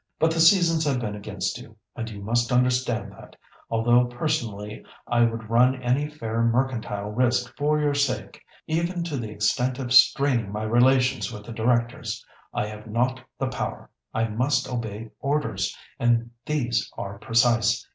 But 0.17 0.31
the 0.31 0.39
seasons 0.39 0.83
have 0.85 0.99
been 0.99 1.15
against 1.15 1.59
you, 1.59 1.77
and 1.95 2.09
you 2.09 2.23
must 2.23 2.51
understand 2.51 3.11
that, 3.11 3.35
although 3.69 4.05
personally 4.05 4.83
I 5.05 5.21
would 5.25 5.47
run 5.51 5.79
any 5.79 6.09
fair 6.09 6.41
mercantile 6.41 7.11
risk 7.11 7.55
for 7.55 7.79
your 7.79 7.93
sake, 7.93 8.41
even 8.65 9.03
to 9.03 9.15
the 9.17 9.29
extent 9.29 9.77
of 9.77 9.93
straining 9.93 10.51
my 10.51 10.63
relations 10.63 11.31
with 11.31 11.45
the 11.45 11.53
directors, 11.53 12.25
I 12.51 12.65
have 12.65 12.87
not 12.87 13.21
the 13.37 13.49
power; 13.49 13.91
I 14.11 14.23
must 14.27 14.67
obey 14.67 15.11
orders, 15.19 15.77
and 15.99 16.31
these 16.47 16.89
are 16.97 17.19
precise. 17.19 17.87